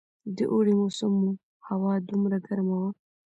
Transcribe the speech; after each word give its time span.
د 0.35 0.37
اوړي 0.53 0.73
موسم 0.81 1.11
وو، 1.21 1.31
هوا 1.67 1.93
دومره 2.09 2.37
ګرمه 2.45 2.75
وه. 2.81 2.89